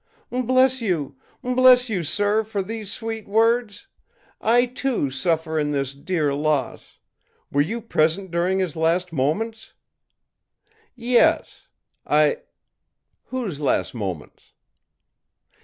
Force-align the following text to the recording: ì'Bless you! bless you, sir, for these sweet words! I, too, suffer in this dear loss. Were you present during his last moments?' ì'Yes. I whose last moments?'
ì'Bless 0.31 0.81
you! 0.81 1.15
bless 1.43 1.87
you, 1.87 2.01
sir, 2.01 2.43
for 2.43 2.63
these 2.63 2.91
sweet 2.91 3.27
words! 3.27 3.85
I, 4.41 4.65
too, 4.65 5.11
suffer 5.11 5.59
in 5.59 5.69
this 5.69 5.93
dear 5.93 6.33
loss. 6.33 6.97
Were 7.51 7.61
you 7.61 7.81
present 7.81 8.31
during 8.31 8.57
his 8.57 8.75
last 8.75 9.13
moments?' 9.13 9.73
ì'Yes. 10.97 11.67
I 12.07 12.39
whose 13.25 13.61
last 13.61 13.93
moments?' 13.93 14.53